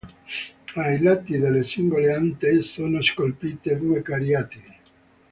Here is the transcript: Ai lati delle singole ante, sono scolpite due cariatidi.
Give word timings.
Ai 0.73 0.97
lati 0.99 1.37
delle 1.37 1.63
singole 1.63 2.11
ante, 2.11 2.63
sono 2.63 3.03
scolpite 3.03 3.77
due 3.77 4.01
cariatidi. 4.01 4.77